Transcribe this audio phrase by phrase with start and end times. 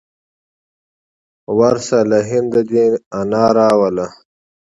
[1.57, 2.73] ورشه له هنده د
[3.31, 4.07] نیا را وړه.